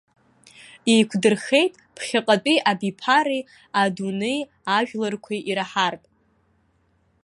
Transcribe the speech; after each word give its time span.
Еиқәдырхеит 0.93 1.73
ԥхьаҟатәи 1.95 2.63
абиԥареи 2.71 3.47
адунеи 3.81 4.39
ажәларқәеи 4.77 5.41
ираҳартә. 5.49 6.07